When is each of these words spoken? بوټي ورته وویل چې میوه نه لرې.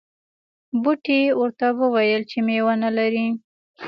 بوټي 0.81 1.21
ورته 1.41 1.67
وویل 1.81 2.21
چې 2.31 2.37
میوه 2.47 2.73
نه 2.83 2.89
لرې. 2.97 3.27